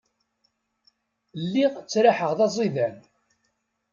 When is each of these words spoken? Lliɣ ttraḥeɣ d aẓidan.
Lliɣ 1.43 1.73
ttraḥeɣ 1.77 2.31
d 2.37 2.39
aẓidan. 2.45 2.97